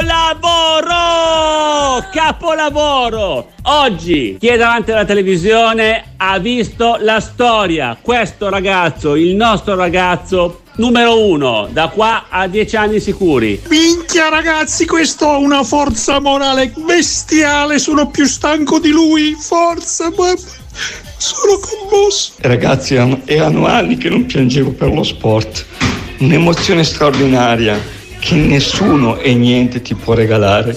Capolavoro! 0.00 0.96
Capolavoro! 2.10 3.50
Oggi 3.64 4.38
chi 4.40 4.46
è 4.46 4.56
davanti 4.56 4.92
alla 4.92 5.04
televisione 5.04 6.14
ha 6.16 6.38
visto 6.38 6.96
la 7.00 7.20
storia. 7.20 7.98
Questo 8.00 8.48
ragazzo, 8.48 9.14
il 9.14 9.36
nostro 9.36 9.74
ragazzo 9.74 10.62
numero 10.76 11.22
uno, 11.22 11.68
da 11.70 11.88
qua 11.88 12.28
a 12.30 12.46
dieci 12.46 12.76
anni 12.76 12.98
sicuri. 12.98 13.60
Minchia 13.68 14.30
ragazzi, 14.30 14.86
questo 14.86 15.28
ha 15.28 15.36
una 15.36 15.62
forza 15.64 16.18
morale 16.18 16.72
bestiale, 16.74 17.78
sono 17.78 18.08
più 18.08 18.24
stanco 18.24 18.78
di 18.78 18.88
lui, 18.88 19.36
forza, 19.38 20.10
ma 20.16 20.32
sono 21.18 21.58
commosso. 21.60 22.32
Ragazzi, 22.38 22.94
erano 23.26 23.66
anni 23.66 23.98
che 23.98 24.08
non 24.08 24.24
piangevo 24.24 24.70
per 24.70 24.94
lo 24.94 25.02
sport. 25.02 25.66
Un'emozione 26.20 26.84
straordinaria 26.84 27.98
che 28.20 28.36
nessuno 28.36 29.18
e 29.18 29.34
niente 29.34 29.82
ti 29.82 29.94
può 29.94 30.14
regalare. 30.14 30.76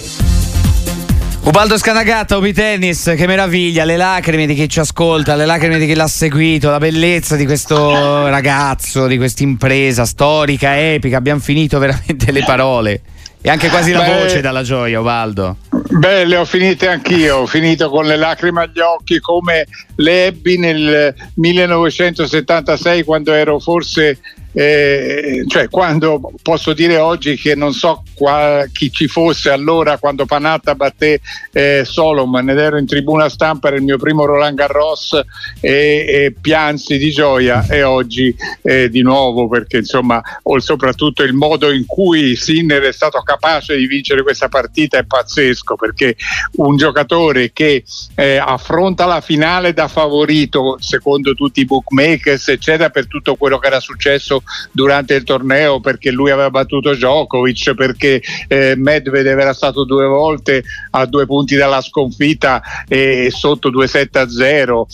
Ubaldo 1.44 1.78
Scanagata, 1.78 2.38
Obi 2.38 2.54
Tennis, 2.54 3.14
che 3.18 3.28
meraviglia, 3.28 3.84
le 3.84 3.98
lacrime 3.98 4.48
di 4.48 4.56
chi 4.56 4.70
ci 4.70 4.80
ascolta, 4.80 5.36
le 5.36 5.46
lacrime 5.46 5.78
di 5.78 5.86
chi 5.86 5.94
l'ha 5.94 6.08
seguito, 6.08 6.70
la 6.72 6.78
bellezza 6.78 7.36
di 7.36 7.46
questo 7.46 8.28
ragazzo, 8.30 9.08
di 9.08 9.18
questa 9.18 9.44
impresa 9.44 10.06
storica, 10.06 10.80
epica, 10.80 11.18
abbiamo 11.18 11.42
finito 11.42 11.78
veramente 11.80 12.32
le 12.32 12.44
parole. 12.46 13.02
E 13.42 13.50
anche 13.50 13.68
quasi 13.68 13.92
la 13.92 14.04
Beh, 14.04 14.22
voce 14.22 14.40
dalla 14.40 14.64
gioia, 14.64 15.02
Ubaldo. 15.02 15.58
Beh, 15.70 16.24
le 16.24 16.38
ho 16.38 16.46
finite 16.46 16.88
anch'io, 16.88 17.40
ho 17.40 17.46
finito 17.46 17.90
con 17.90 18.06
le 18.06 18.16
lacrime 18.16 18.62
agli 18.62 18.80
occhi 18.80 19.20
come 19.20 19.68
le 19.98 20.28
ebbi 20.28 20.58
nel 20.58 21.14
1976 21.36 23.04
quando 23.04 23.34
ero 23.34 23.60
forse 23.60 24.18
eh, 24.54 25.44
cioè 25.48 25.68
quando 25.68 26.32
posso 26.42 26.74
dire 26.74 26.98
oggi 26.98 27.36
che 27.36 27.56
non 27.56 27.74
so 27.74 28.04
qua, 28.14 28.66
chi 28.72 28.92
ci 28.92 29.08
fosse 29.08 29.50
allora 29.50 29.98
quando 29.98 30.26
Panatta 30.26 30.76
batté 30.76 31.20
eh, 31.52 31.82
Solomon 31.86 32.50
ed 32.50 32.60
ero 32.60 32.78
in 32.78 32.86
tribuna 32.86 33.30
stampa 33.30 33.68
era 33.68 33.78
il 33.78 33.84
mio 33.84 33.98
primo 33.98 34.26
Roland 34.26 34.56
Garros 34.56 35.20
e, 35.60 36.06
e 36.08 36.36
piansi 36.40 36.98
di 36.98 37.12
gioia 37.12 37.66
e 37.68 37.82
oggi 37.82 38.36
eh, 38.62 38.90
di 38.90 39.02
nuovo 39.02 39.48
perché 39.48 39.78
insomma 39.78 40.22
o 40.44 40.60
soprattutto 40.60 41.24
il 41.24 41.34
modo 41.34 41.72
in 41.72 41.86
cui 41.88 42.36
Sinner 42.36 42.84
è 42.84 42.94
stato 42.94 43.22
capace 43.22 43.76
di 43.76 43.88
vincere 43.88 44.22
questa 44.22 44.50
partita 44.50 45.00
è 45.00 45.04
pazzesco 45.04 45.76
perché 45.76 46.16
un 46.58 46.78
giocatore 46.78 47.52
che 47.52 47.84
eh, 48.16 48.38
affronta 48.38 49.06
la 49.06 49.22
finale 49.22 49.74
da 49.74 49.88
favorito 49.88 50.78
secondo 50.80 51.34
tutti 51.34 51.62
i 51.62 51.66
bookmakers 51.66 52.50
eccetera 52.50 52.92
per 52.92 53.08
tutto 53.08 53.36
quello 53.36 53.58
che 53.58 53.68
era 53.68 53.80
successo 53.80 54.43
durante 54.72 55.14
il 55.16 55.24
torneo 55.24 55.80
perché 55.80 56.12
lui 56.12 56.32
aveva 56.32 56.50
battuto 56.50 56.94
Djokovic, 56.94 57.74
perché 57.76 58.22
eh, 58.48 58.76
Medvedev 58.76 59.40
era 59.40 59.54
stato 59.54 59.84
due 59.86 60.06
volte 60.06 60.64
a 60.92 61.06
due 61.06 61.26
punti 61.26 61.56
dalla 61.56 61.82
sconfitta 61.82 62.62
e 62.88 63.30
sotto 63.32 63.70
2-7 63.70 64.18
a 64.18 64.30
0 64.30 64.88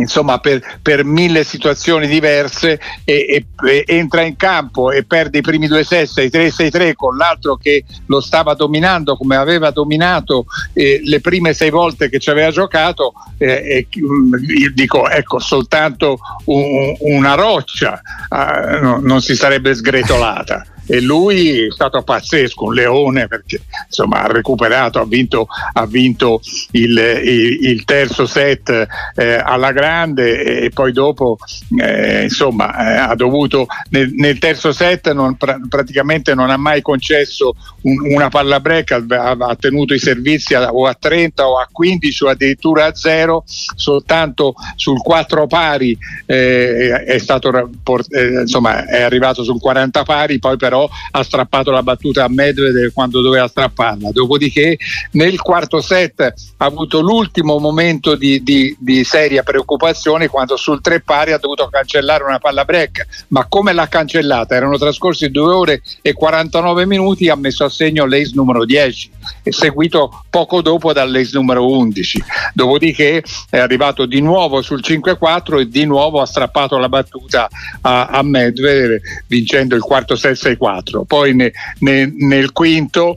insomma 0.00 0.38
per, 0.38 0.78
per, 0.82 1.04
mille 1.04 1.44
situazioni 1.44 2.06
diverse 2.06 2.80
e, 3.04 3.26
e, 3.28 3.46
e, 3.68 3.84
entra 3.86 4.22
in 4.22 4.36
campo 4.36 4.90
e 4.90 5.04
perde 5.04 5.38
i 5.38 5.42
primi 5.42 5.66
due 5.66 5.84
set 5.84 6.08
6-3-6-3 6.08 6.92
con 6.94 7.16
l'altro 7.16 7.56
che 7.56 7.84
lo 8.06 8.20
stava 8.20 8.54
dominando 8.54 9.16
come 9.16 9.36
aveva 9.36 9.70
dominato 9.70 10.46
eh, 10.72 11.00
le 11.04 11.20
prime 11.20 11.54
sei 11.54 11.70
volte 11.70 12.08
che 12.08 12.18
ci 12.18 12.30
aveva 12.30 12.50
giocato 12.50 13.12
eh, 13.38 13.86
io 13.90 14.72
dico 14.72 15.08
ecco 15.08 15.38
soltanto 15.38 16.18
un, 16.46 16.94
una 17.00 17.34
roccia 17.34 18.00
eh, 18.28 18.80
no, 18.80 18.98
non 19.00 19.20
si 19.20 19.34
sarebbe 19.34 19.74
sgretolata 19.74 20.64
e 20.90 21.00
lui 21.00 21.66
è 21.66 21.70
stato 21.70 22.02
pazzesco, 22.02 22.64
un 22.64 22.74
leone 22.74 23.28
perché 23.28 23.60
insomma 23.86 24.22
ha 24.22 24.26
recuperato, 24.26 24.98
ha 24.98 25.04
vinto, 25.04 25.46
ha 25.72 25.86
vinto 25.86 26.40
il, 26.72 26.98
il, 27.22 27.58
il, 27.68 27.84
terzo 27.84 28.26
set 28.26 28.86
eh, 29.14 29.34
alla 29.34 29.70
grande 29.70 30.62
e 30.62 30.70
poi 30.70 30.92
dopo 30.92 31.38
eh, 31.80 32.24
insomma 32.24 32.76
eh, 32.76 32.96
ha 33.10 33.14
dovuto 33.14 33.66
nel, 33.90 34.10
nel 34.14 34.38
terzo 34.38 34.72
set 34.72 35.12
non, 35.12 35.36
pra, 35.36 35.58
praticamente 35.68 36.34
non 36.34 36.50
ha 36.50 36.56
mai 36.56 36.82
concesso 36.82 37.54
un, 37.82 38.12
una 38.12 38.28
palla 38.28 38.58
break, 38.58 38.90
ha, 38.90 39.30
ha, 39.30 39.56
tenuto 39.56 39.94
i 39.94 39.98
servizi 39.98 40.54
a, 40.54 40.72
o 40.72 40.86
a 40.86 40.96
30 40.98 41.48
o 41.48 41.58
a 41.58 41.68
15 41.70 42.24
o 42.24 42.28
addirittura 42.28 42.86
a 42.86 42.94
0, 42.94 43.44
soltanto 43.46 44.54
sul 44.74 45.00
4 45.00 45.46
pari 45.46 45.96
eh, 46.26 47.04
è 47.04 47.18
stato 47.18 47.70
eh, 48.10 48.40
insomma 48.40 48.86
è 48.86 49.02
arrivato 49.02 49.44
sul 49.44 49.60
40 49.60 50.02
pari, 50.02 50.38
poi 50.38 50.56
però 50.56 50.79
ha 51.10 51.22
strappato 51.22 51.70
la 51.70 51.82
battuta 51.82 52.24
a 52.24 52.28
Medvedev 52.28 52.92
quando 52.92 53.20
doveva 53.20 53.48
strapparla. 53.48 54.10
Dopodiché 54.12 54.78
nel 55.12 55.40
quarto 55.40 55.80
set 55.80 56.20
ha 56.20 56.64
avuto 56.64 57.00
l'ultimo 57.00 57.58
momento 57.58 58.14
di, 58.14 58.42
di, 58.42 58.74
di 58.78 59.04
seria 59.04 59.42
preoccupazione 59.42 60.28
quando 60.28 60.56
sul 60.56 60.80
tre 60.80 61.00
pari 61.00 61.32
ha 61.32 61.38
dovuto 61.38 61.68
cancellare 61.68 62.24
una 62.24 62.38
palla 62.38 62.64
break. 62.64 63.26
Ma 63.28 63.46
come 63.48 63.72
l'ha 63.72 63.88
cancellata? 63.88 64.54
Erano 64.54 64.78
trascorsi 64.78 65.30
due 65.30 65.52
ore 65.52 65.82
e 66.02 66.12
49 66.12 66.86
minuti, 66.86 67.28
ha 67.28 67.36
messo 67.36 67.64
a 67.64 67.68
segno 67.68 68.06
l'ace 68.06 68.32
numero 68.34 68.64
10 68.64 69.10
e 69.42 69.52
seguito 69.52 70.22
poco 70.30 70.62
dopo 70.62 70.92
dall'ace 70.92 71.30
numero 71.34 71.66
11. 71.66 72.22
Dopodiché 72.54 73.22
è 73.48 73.58
arrivato 73.58 74.06
di 74.06 74.20
nuovo 74.20 74.62
sul 74.62 74.80
5-4 74.82 75.60
e 75.60 75.68
di 75.68 75.84
nuovo 75.84 76.20
ha 76.20 76.26
strappato 76.26 76.78
la 76.78 76.88
battuta 76.88 77.48
a, 77.82 78.06
a 78.06 78.22
Medvedev 78.22 79.00
vincendo 79.26 79.74
il 79.74 79.82
quarto 79.82 80.16
set 80.16 80.30
6-4. 80.34 80.69
4. 80.70 81.04
Poi 81.04 81.34
ne, 81.34 81.52
ne, 81.80 82.12
nel 82.16 82.52
quinto 82.52 83.16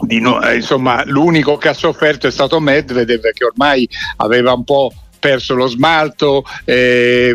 No, 0.00 0.40
eh, 0.42 0.54
insomma, 0.54 1.02
l'unico 1.06 1.56
che 1.56 1.70
ha 1.70 1.72
sofferto 1.72 2.28
è 2.28 2.30
stato 2.30 2.60
Medvedev 2.60 3.20
che 3.32 3.44
ormai 3.44 3.88
aveva 4.18 4.52
un 4.52 4.62
po' 4.62 4.92
perso 5.18 5.54
lo 5.54 5.66
smalto, 5.66 6.44
eh, 6.64 7.34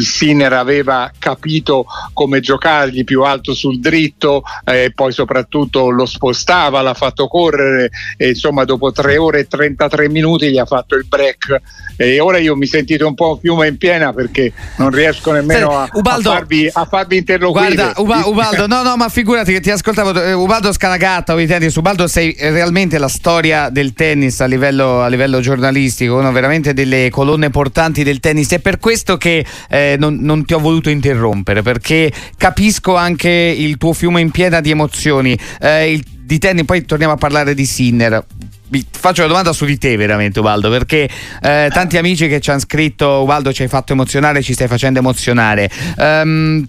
Sinner 0.00 0.52
aveva 0.52 1.10
capito 1.18 1.86
come 2.12 2.40
giocargli 2.40 3.04
più 3.04 3.22
alto 3.22 3.54
sul 3.54 3.80
dritto, 3.80 4.42
eh, 4.64 4.92
poi 4.94 5.12
soprattutto 5.12 5.90
lo 5.90 6.06
spostava, 6.06 6.82
l'ha 6.82 6.94
fatto 6.94 7.28
correre 7.28 7.90
e 8.16 8.28
insomma 8.28 8.64
dopo 8.64 8.92
3 8.92 9.16
ore 9.16 9.40
e 9.40 9.46
33 9.48 10.08
minuti 10.08 10.50
gli 10.50 10.58
ha 10.58 10.66
fatto 10.66 10.94
il 10.94 11.06
break 11.06 11.60
e 11.96 12.20
ora 12.20 12.38
io 12.38 12.56
mi 12.56 12.66
sentite 12.66 13.04
un 13.04 13.14
po' 13.14 13.38
fiume 13.40 13.68
in 13.68 13.78
piena 13.78 14.12
perché 14.12 14.52
non 14.76 14.90
riesco 14.90 15.30
nemmeno 15.32 15.78
a, 15.78 15.88
Ubaldo, 15.92 16.30
a, 16.30 16.34
farvi, 16.34 16.68
a 16.72 16.84
farvi 16.84 17.16
interloquire. 17.18 17.74
Guarda, 17.74 18.00
Uba, 18.00 18.26
Ubaldo, 18.26 18.66
no, 18.66 18.82
no, 18.82 18.96
ma 18.96 19.08
figurati 19.08 19.52
che 19.52 19.60
ti 19.60 19.70
ascoltavo, 19.70 20.22
eh, 20.22 20.32
Ubaldo 20.32 20.72
Scanagatta, 20.72 21.34
tennis, 21.46 21.74
Ubaldo 21.76 22.06
sei 22.06 22.34
realmente 22.38 22.98
la 22.98 23.08
storia 23.08 23.68
del 23.68 23.92
tennis 23.92 24.40
a 24.40 24.46
livello, 24.46 25.02
a 25.02 25.08
livello 25.08 25.40
giornalistico, 25.40 26.16
uno 26.16 26.32
veramente 26.32 26.74
delle 26.84 27.10
colonne 27.10 27.50
portanti 27.50 28.02
del 28.04 28.20
tennis. 28.20 28.50
È 28.52 28.60
per 28.60 28.78
questo 28.78 29.16
che 29.16 29.44
eh, 29.68 29.96
non, 29.98 30.18
non, 30.20 30.44
ti 30.44 30.54
ho 30.54 30.58
voluto 30.58 30.90
interrompere, 30.90 31.62
perché 31.62 32.12
capisco 32.36 32.94
anche 32.94 33.28
il 33.28 33.76
tuo 33.76 33.92
fiume 33.92 34.20
in 34.20 34.30
piena 34.30 34.60
di 34.60 34.70
emozioni. 34.70 35.36
Eh, 35.60 35.92
il, 35.92 36.04
di 36.24 36.38
tennis, 36.38 36.64
poi 36.64 36.84
torniamo 36.84 37.14
a 37.14 37.16
parlare 37.16 37.54
di 37.54 37.66
Sinner 37.66 38.24
vi 38.66 38.84
faccio 38.90 39.20
una 39.20 39.28
domanda 39.28 39.52
su 39.52 39.66
di 39.66 39.76
te 39.78 39.94
veramente 39.96 40.40
Ubaldo 40.40 40.70
perché 40.70 41.08
eh, 41.42 41.68
tanti 41.70 41.98
amici 41.98 42.26
che 42.28 42.40
ci 42.40 42.50
hanno 42.50 42.60
scritto 42.60 43.20
Ubaldo 43.22 43.52
ci 43.52 43.62
hai 43.62 43.68
fatto 43.68 43.92
emozionare 43.92 44.42
ci 44.42 44.54
stai 44.54 44.66
facendo 44.66 44.98
emozionare 44.98 45.70
um, 45.98 46.66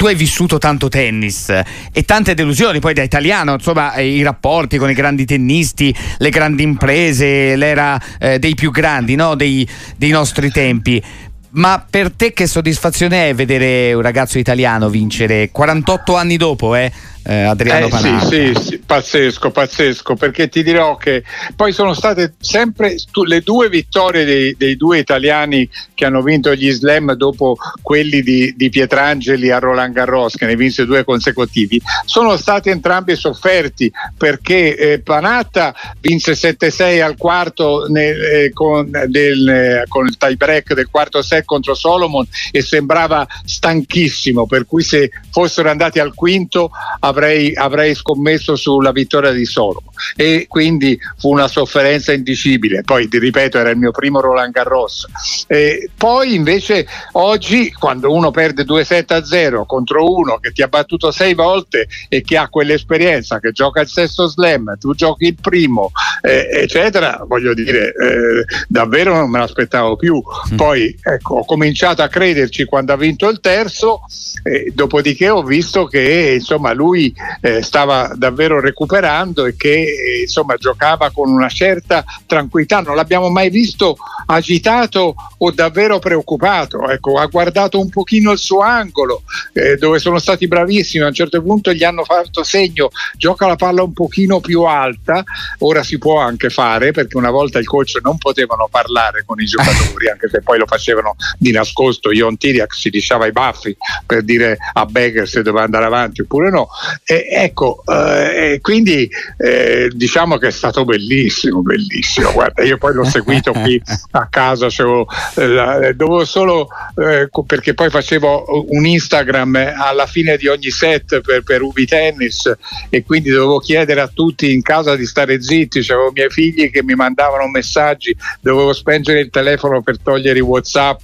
tu 0.00 0.06
hai 0.06 0.14
vissuto 0.14 0.56
tanto 0.56 0.88
tennis 0.88 1.50
e 1.92 2.04
tante 2.06 2.32
delusioni 2.32 2.80
poi 2.80 2.94
da 2.94 3.02
italiano 3.02 3.52
insomma 3.52 3.92
eh, 3.92 4.06
i 4.06 4.22
rapporti 4.22 4.78
con 4.78 4.88
i 4.88 4.94
grandi 4.94 5.26
tennisti 5.26 5.94
le 6.16 6.30
grandi 6.30 6.62
imprese 6.62 7.54
l'era 7.54 8.00
eh, 8.18 8.38
dei 8.38 8.54
più 8.54 8.70
grandi 8.70 9.14
no? 9.14 9.34
dei, 9.34 9.68
dei 9.98 10.08
nostri 10.08 10.50
tempi 10.50 11.02
ma 11.50 11.84
per 11.88 12.12
te 12.12 12.32
che 12.32 12.46
soddisfazione 12.46 13.28
è 13.28 13.34
vedere 13.34 13.92
un 13.92 14.00
ragazzo 14.00 14.38
italiano 14.38 14.88
vincere 14.88 15.50
48 15.50 16.14
anni 16.16 16.36
dopo, 16.36 16.76
eh? 16.76 16.92
Eh, 17.22 17.42
Adriano 17.42 17.86
eh, 17.86 17.90
Panatta. 17.90 18.26
Sì, 18.26 18.52
sì, 18.54 18.62
sì, 18.62 18.78
pazzesco, 18.78 19.50
pazzesco, 19.50 20.14
perché 20.14 20.48
ti 20.48 20.62
dirò 20.62 20.96
che 20.96 21.22
poi 21.54 21.72
sono 21.72 21.94
state 21.94 22.34
sempre 22.40 22.96
le 23.24 23.40
due 23.40 23.68
vittorie 23.68 24.24
dei, 24.24 24.54
dei 24.56 24.76
due 24.76 24.98
italiani 24.98 25.68
che 25.94 26.04
hanno 26.04 26.22
vinto 26.22 26.54
gli 26.54 26.70
slam 26.70 27.12
dopo 27.12 27.56
quelli 27.82 28.22
di, 28.22 28.54
di, 28.56 28.68
Pietrangeli 28.70 29.50
a 29.50 29.58
Roland 29.58 29.92
Garros, 29.92 30.36
che 30.36 30.46
ne 30.46 30.56
vinse 30.56 30.86
due 30.86 31.04
consecutivi, 31.04 31.80
sono 32.04 32.36
stati 32.36 32.70
entrambi 32.70 33.14
sofferti 33.16 33.92
perché 34.16 34.76
eh, 34.76 35.00
Panatta 35.00 35.74
vinse 36.00 36.32
7-6 36.32 37.02
al 37.02 37.16
quarto 37.16 37.86
nel, 37.88 38.20
eh, 38.22 38.50
con, 38.52 38.90
del, 39.06 39.48
eh, 39.48 39.84
con, 39.88 40.06
il 40.06 40.16
tie 40.16 40.36
break 40.36 40.74
del 40.74 40.88
quarto 40.90 41.22
set 41.22 41.44
contro 41.44 41.74
Solomon 41.74 42.26
e 42.50 42.62
sembrava 42.62 43.26
stanchissimo, 43.44 44.46
per 44.46 44.66
cui 44.66 44.82
se 44.82 45.10
fossero 45.30 45.70
andati 45.70 45.98
al 45.98 46.14
quinto 46.14 46.70
avrei, 47.00 47.54
avrei 47.54 47.94
scommesso 47.94 48.56
sulla 48.56 48.92
vittoria 48.92 49.32
di 49.32 49.44
Soro 49.44 49.82
e 50.16 50.46
quindi 50.48 50.98
fu 51.18 51.30
una 51.30 51.48
sofferenza 51.48 52.12
indicibile. 52.12 52.82
Poi 52.82 53.08
ti 53.08 53.18
ripeto, 53.18 53.58
era 53.58 53.70
il 53.70 53.76
mio 53.76 53.90
primo 53.90 54.20
Roland 54.20 54.52
Garros. 54.52 55.06
E 55.46 55.90
poi 55.96 56.34
invece 56.34 56.86
oggi, 57.12 57.72
quando 57.72 58.12
uno 58.12 58.30
perde 58.30 58.64
2-7-0 58.64 59.64
contro 59.66 60.12
uno 60.12 60.38
che 60.38 60.52
ti 60.52 60.62
ha 60.62 60.68
battuto 60.68 61.10
sei 61.10 61.34
volte 61.34 61.86
e 62.08 62.22
che 62.22 62.36
ha 62.36 62.48
quell'esperienza, 62.48 63.40
che 63.40 63.52
gioca 63.52 63.80
il 63.80 63.88
sesto 63.88 64.26
slam, 64.26 64.76
tu 64.78 64.94
giochi 64.94 65.26
il 65.26 65.36
primo, 65.40 65.92
eh, 66.22 66.48
eccetera, 66.50 67.22
voglio 67.26 67.54
dire, 67.54 67.88
eh, 67.88 68.44
davvero 68.68 69.14
non 69.14 69.30
me 69.30 69.38
l'aspettavo 69.38 69.96
più. 69.96 70.22
Mm. 70.52 70.56
Poi 70.56 70.98
ecco, 71.02 71.36
ho 71.36 71.44
cominciato 71.44 72.02
a 72.02 72.08
crederci 72.08 72.64
quando 72.64 72.92
ha 72.92 72.96
vinto 72.96 73.28
il 73.28 73.40
terzo, 73.40 74.02
eh, 74.42 74.72
dopodiché 74.74 75.19
ho 75.28 75.42
visto 75.42 75.86
che 75.86 76.34
insomma 76.38 76.72
lui 76.72 77.14
eh, 77.40 77.62
stava 77.62 78.12
davvero 78.14 78.60
recuperando 78.60 79.46
e 79.46 79.56
che 79.56 79.82
eh, 79.82 80.20
insomma 80.22 80.56
giocava 80.56 81.10
con 81.10 81.30
una 81.30 81.48
certa 81.48 82.04
tranquillità, 82.26 82.80
non 82.80 82.96
l'abbiamo 82.96 83.28
mai 83.28 83.50
visto 83.50 83.96
agitato 84.26 85.14
o 85.38 85.50
davvero 85.50 85.98
preoccupato. 85.98 86.88
Ecco, 86.88 87.18
ha 87.18 87.26
guardato 87.26 87.80
un 87.80 87.88
pochino 87.88 88.32
il 88.32 88.38
suo 88.38 88.60
angolo, 88.60 89.22
eh, 89.52 89.76
dove 89.76 89.98
sono 89.98 90.18
stati 90.18 90.46
bravissimi. 90.46 91.04
A 91.04 91.08
un 91.08 91.14
certo 91.14 91.42
punto 91.42 91.72
gli 91.72 91.84
hanno 91.84 92.04
fatto 92.04 92.42
segno, 92.42 92.90
gioca 93.16 93.46
la 93.46 93.56
palla 93.56 93.82
un 93.82 93.92
pochino 93.92 94.40
più 94.40 94.62
alta. 94.62 95.22
Ora 95.58 95.82
si 95.82 95.98
può 95.98 96.18
anche 96.18 96.50
fare 96.50 96.92
perché 96.92 97.16
una 97.16 97.30
volta 97.30 97.58
il 97.58 97.66
coach 97.66 97.98
non 98.02 98.18
potevano 98.18 98.68
parlare 98.70 99.24
con 99.24 99.40
i 99.40 99.44
giocatori, 99.44 100.08
anche 100.10 100.28
se 100.28 100.42
poi 100.42 100.58
lo 100.58 100.66
facevano 100.66 101.16
di 101.38 101.50
nascosto. 101.50 102.12
Ion 102.12 102.36
Tiriac 102.36 102.74
si 102.74 102.90
lisciava 102.90 103.26
i 103.26 103.32
baffi 103.32 103.76
per 104.06 104.22
dire 104.22 104.56
a 104.72 104.84
Becker 105.10 105.28
se 105.28 105.42
doveva 105.42 105.64
andare 105.64 105.84
avanti 105.84 106.22
oppure 106.22 106.50
no. 106.50 106.68
E, 107.04 107.26
ecco, 107.30 107.82
eh, 107.86 108.58
quindi 108.62 109.10
eh, 109.36 109.90
diciamo 109.92 110.38
che 110.38 110.48
è 110.48 110.50
stato 110.50 110.84
bellissimo, 110.84 111.60
bellissimo. 111.62 112.32
Guarda, 112.32 112.62
io 112.62 112.78
poi 112.78 112.94
l'ho 112.94 113.04
seguito 113.04 113.52
qui 113.52 113.80
a 114.12 114.28
casa, 114.28 114.70
cioè, 114.70 115.04
eh, 115.36 115.94
dovevo 115.94 116.24
solo 116.24 116.68
eh, 116.96 117.28
perché 117.46 117.74
poi 117.74 117.90
facevo 117.90 118.66
un 118.70 118.86
Instagram 118.86 119.74
alla 119.76 120.06
fine 120.06 120.36
di 120.36 120.46
ogni 120.46 120.70
set 120.70 121.20
per, 121.20 121.42
per 121.42 121.62
Ubi 121.62 121.86
Tennis 121.86 122.52
e 122.88 123.02
quindi 123.04 123.30
dovevo 123.30 123.58
chiedere 123.58 124.00
a 124.00 124.10
tutti 124.12 124.52
in 124.52 124.62
casa 124.62 124.96
di 124.96 125.06
stare 125.06 125.42
zitti, 125.42 125.78
avevo 125.90 126.08
i 126.08 126.12
miei 126.14 126.30
figli 126.30 126.70
che 126.70 126.82
mi 126.82 126.94
mandavano 126.94 127.48
messaggi, 127.48 128.16
dovevo 128.40 128.72
spengere 128.72 129.20
il 129.20 129.30
telefono 129.30 129.82
per 129.82 129.98
togliere 129.98 130.38
i 130.38 130.42
Whatsapp 130.42 131.00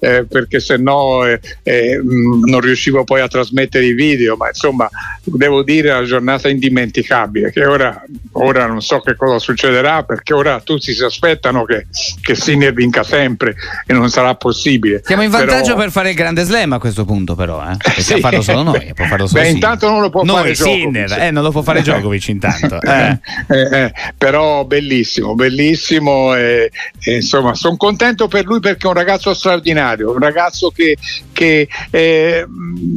eh, 0.00 0.24
perché 0.28 0.60
se 0.60 0.76
no 0.76 1.20
non 1.62 2.60
riuscivo 2.60 3.04
poi 3.04 3.20
a 3.20 3.28
trasmettere 3.28 3.41
i 3.50 3.92
video, 3.92 4.36
ma 4.36 4.48
insomma 4.48 4.88
devo 5.24 5.62
dire 5.62 5.90
una 5.90 6.04
giornata 6.04 6.48
indimenticabile 6.48 7.50
che 7.50 7.64
ora, 7.64 8.02
ora 8.32 8.66
non 8.66 8.80
so 8.80 9.00
che 9.00 9.16
cosa 9.16 9.38
succederà 9.38 10.02
perché 10.02 10.34
ora 10.34 10.60
tutti 10.60 10.92
si 10.92 11.02
aspettano 11.02 11.64
che, 11.64 11.86
che 12.20 12.34
Sinner 12.34 12.72
vinca 12.72 13.02
sempre 13.02 13.54
e 13.86 13.92
non 13.92 14.08
sarà 14.10 14.34
possibile. 14.34 15.02
Siamo 15.04 15.22
in 15.22 15.30
vantaggio 15.30 15.74
però... 15.74 15.76
per 15.76 15.90
fare 15.90 16.10
il 16.10 16.16
grande 16.16 16.44
slam 16.44 16.72
a 16.72 16.78
questo 16.78 17.04
punto 17.04 17.34
però, 17.34 17.62
eh? 17.62 17.76
perché 17.76 18.02
sì. 18.02 18.20
farlo 18.20 18.42
solo 18.42 18.62
noi, 18.62 18.92
può 18.94 19.04
farlo 19.06 19.26
solo 19.26 19.42
Beh, 19.42 19.48
intanto 19.48 19.88
non 19.88 20.00
lo 20.00 20.10
può 20.10 20.22
noi, 20.24 20.36
fare 20.36 20.54
Sinner, 20.54 21.12
eh, 21.20 21.30
non 21.30 21.42
lo 21.42 21.50
può 21.50 21.62
fare 21.62 21.82
Djokovic 21.82 22.28
intanto. 22.28 22.80
Eh. 22.92 23.18
Eh, 23.48 23.84
eh. 23.84 23.92
però 24.18 24.64
bellissimo, 24.64 25.34
bellissimo 25.34 26.34
e, 26.34 26.70
e 27.00 27.14
insomma 27.14 27.54
sono 27.54 27.76
contento 27.76 28.28
per 28.28 28.44
lui 28.44 28.60
perché 28.60 28.86
è 28.86 28.88
un 28.88 28.94
ragazzo 28.94 29.32
straordinario, 29.34 30.10
un 30.10 30.18
ragazzo 30.18 30.70
che, 30.70 30.96
che 31.42 31.68
eh, 31.90 32.46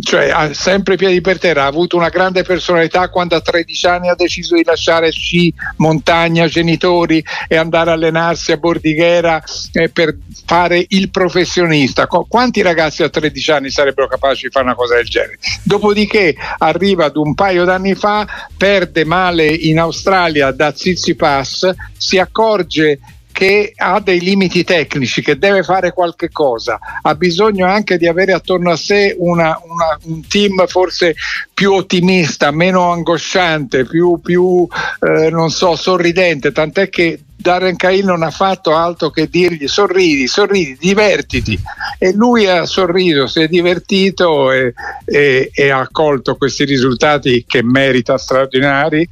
cioè, 0.02 0.30
ha 0.30 0.54
sempre 0.54 0.98
piedi 0.98 1.20
per 1.20 1.40
terra, 1.40 1.64
ha 1.64 1.68
avuto 1.68 1.98
una 1.98 2.10
grande 2.10 2.44
personalità 2.44 3.10
quando 3.10 3.36
a 3.36 3.42
13 3.42 3.88
anni 3.88 4.10
ha 4.10 4.14
deciso 4.14 4.56
di 4.56 4.64
lasciare 4.64 5.10
sci, 5.10 5.52
montagna, 5.78 6.48
genitori 6.48 7.24
e 7.48 7.56
andare 7.56 7.90
a 7.90 7.94
allenarsi 7.94 8.52
a 8.52 8.58
Bordighera 8.58 9.42
eh, 9.74 9.90
per 9.90 10.16
fare 10.46 10.86
il 10.90 11.10
professionista. 11.10 12.06
Quanti 12.06 12.62
ragazzi 12.62 13.02
a 13.02 13.10
13 13.10 13.52
anni 13.52 13.70
sarebbero 13.72 14.08
capaci 14.08 14.46
di 14.46 14.52
fare 14.52 14.66
una 14.66 14.76
cosa 14.76 14.94
del 14.94 15.06
genere? 15.06 15.40
Dopodiché 15.64 16.36
arriva 16.60 17.06
ad 17.06 17.16
un 17.16 17.34
paio 17.34 17.66
d'anni 17.66 17.96
fa, 17.96 18.28
perde 18.56 19.06
male 19.06 19.48
in 19.48 19.80
Australia 19.80 20.52
da 20.52 20.72
Zizi 20.72 21.16
Pass, 21.16 21.74
si 21.98 22.20
accorge 22.20 23.00
che 23.36 23.74
ha 23.76 24.00
dei 24.00 24.22
limiti 24.22 24.64
tecnici, 24.64 25.22
che 25.22 25.38
deve 25.38 25.62
fare 25.62 25.92
qualche 25.92 26.30
cosa, 26.30 26.80
ha 27.02 27.16
bisogno 27.16 27.68
anche 27.68 27.98
di 27.98 28.08
avere 28.08 28.32
attorno 28.32 28.72
a 28.72 28.78
sé 28.78 29.14
una, 29.20 29.60
una, 29.62 30.00
un 30.04 30.26
team 30.26 30.66
forse 30.68 31.16
più 31.54 31.74
ottimista, 31.74 32.52
meno 32.52 32.94
angosciante, 32.94 33.84
più, 33.84 34.22
più 34.24 34.66
eh, 35.02 35.30
non 35.32 35.52
so, 35.52 35.76
sorridente, 35.76 36.54
tant'è 36.54 36.88
che 36.88 37.20
Darren 37.36 37.76
Cahill 37.76 38.06
non 38.06 38.24
ha 38.24 38.32
fatto 38.32 38.74
altro 38.74 39.10
che 39.10 39.28
dirgli 39.28 39.68
sorridi, 39.68 40.28
sorridi, 40.28 40.78
divertiti 40.80 41.60
e 42.06 42.14
lui 42.14 42.46
ha 42.46 42.66
sorriso, 42.66 43.26
si 43.26 43.42
è 43.42 43.48
divertito 43.48 44.52
e, 44.52 44.76
e, 45.06 45.50
e 45.52 45.70
ha 45.70 45.80
accolto 45.80 46.36
questi 46.36 46.64
risultati 46.64 47.46
che 47.48 47.64
merita 47.64 48.20
straordinari. 48.20 49.10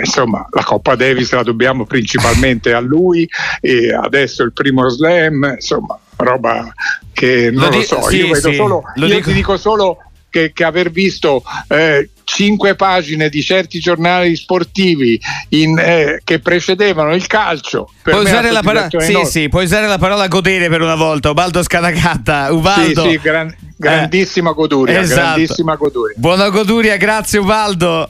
Insomma, 0.00 0.44
la 0.50 0.64
Coppa 0.64 0.96
Davis 0.96 1.30
la 1.30 1.44
dobbiamo 1.44 1.86
principalmente 1.86 2.72
a 2.72 2.80
lui 2.80 3.28
e 3.60 3.94
adesso 3.94 4.42
il 4.42 4.52
primo 4.52 4.88
slam, 4.88 5.52
insomma, 5.54 5.96
roba 6.16 6.72
che 7.12 7.50
non 7.52 7.70
lo, 7.70 7.76
lo 7.76 7.82
so, 7.82 8.02
sì, 8.02 8.16
io, 8.16 8.32
vedo 8.32 8.48
sì, 8.50 8.54
solo, 8.56 8.82
io 8.96 9.06
dico... 9.06 9.28
ti 9.28 9.32
dico 9.34 9.56
solo 9.56 9.98
che, 10.28 10.50
che 10.52 10.64
aver 10.64 10.90
visto 10.90 11.44
eh, 11.68 12.10
cinque 12.34 12.74
pagine 12.74 13.28
di 13.28 13.42
certi 13.42 13.78
giornali 13.78 14.34
sportivi 14.36 15.20
in, 15.50 15.78
eh, 15.78 16.22
che 16.24 16.38
precedevano 16.38 17.14
il 17.14 17.26
calcio. 17.26 17.90
Puoi 18.02 18.24
usare, 18.24 18.50
la 18.50 18.62
parola, 18.62 18.88
sì, 18.98 19.18
sì, 19.24 19.50
puoi 19.50 19.64
usare 19.64 19.86
la 19.86 19.98
parola 19.98 20.26
godere 20.28 20.70
per 20.70 20.80
una 20.80 20.94
volta, 20.94 21.28
Ubaldo 21.30 21.62
Scanacatta. 21.62 22.50
Ubaldo. 22.52 23.02
Sì, 23.02 23.10
sì, 23.10 23.20
gran, 23.20 23.54
grandissima 23.76 24.48
eh, 24.50 24.54
goduria, 24.54 25.00
esatto. 25.00 25.20
grandissima 25.20 25.74
goduria. 25.76 26.14
Buona 26.16 26.48
goduria, 26.48 26.96
grazie 26.96 27.38
Ubaldo. 27.38 28.08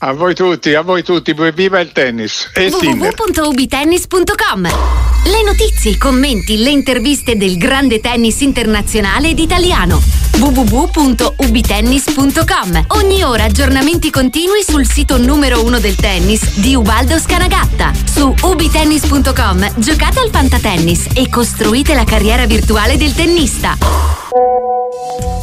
A 0.00 0.12
voi 0.12 0.32
tutti, 0.34 0.74
a 0.74 0.82
voi 0.82 1.02
tutti, 1.02 1.34
viva 1.52 1.80
il 1.80 1.90
tennis. 1.90 2.52
www.ubitennis.com 2.54 5.07
Le 5.28 5.42
notizie, 5.44 5.90
i 5.90 5.98
commenti, 5.98 6.56
le 6.56 6.70
interviste 6.70 7.36
del 7.36 7.58
grande 7.58 8.00
tennis 8.00 8.40
internazionale 8.40 9.28
ed 9.28 9.38
italiano. 9.38 10.00
www.ubitennis.com 10.38 12.84
Ogni 12.86 13.22
ora 13.22 13.44
aggiornamenti 13.44 14.10
continui 14.10 14.62
sul 14.66 14.86
sito 14.86 15.18
numero 15.18 15.62
uno 15.62 15.80
del 15.80 15.96
tennis 15.96 16.58
di 16.60 16.74
Ubaldo 16.74 17.18
Scanagatta. 17.18 17.92
Su 18.06 18.34
ubitennis.com 18.40 19.74
giocate 19.76 20.20
al 20.20 20.30
fantatennis 20.30 21.08
e 21.14 21.28
costruite 21.28 21.92
la 21.92 22.04
carriera 22.04 22.46
virtuale 22.46 22.96
del 22.96 23.12
tennista. 23.12 23.76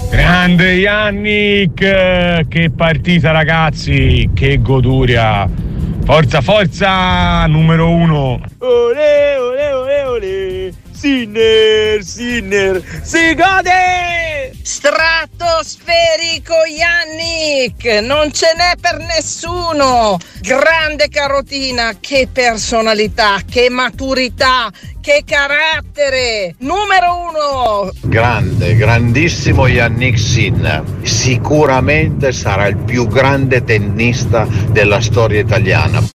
Grande 0.09 0.71
Yannick, 0.71 2.47
che 2.47 2.71
partita 2.75 3.29
ragazzi, 3.29 4.31
che 4.33 4.59
goduria. 4.59 5.47
Forza, 6.03 6.41
forza, 6.41 7.45
numero 7.45 7.91
uno. 7.91 8.41
Ole. 8.57 9.34
Sinner, 11.05 12.03
Sinner, 12.03 12.83
si 13.03 13.35
gode! 13.35 14.53
Stratosferico 14.63 16.55
Yannick, 16.65 18.01
non 18.01 18.33
ce 18.33 18.47
n'è 18.57 18.73
per 18.81 18.97
nessuno. 19.05 20.17
Grande 20.41 21.07
carotina, 21.09 21.97
che 21.99 22.27
personalità, 22.33 23.39
che 23.47 23.69
maturità, 23.69 24.71
che 24.99 25.21
carattere! 25.23 26.55
Numero 26.61 27.29
uno! 27.29 27.91
Grande, 28.01 28.75
grandissimo 28.75 29.67
Yannick 29.67 30.17
Sinner. 30.17 30.83
Sicuramente 31.03 32.31
sarà 32.31 32.65
il 32.65 32.77
più 32.77 33.07
grande 33.07 33.63
tennista 33.63 34.47
della 34.71 34.99
storia 35.01 35.39
italiana. 35.39 36.13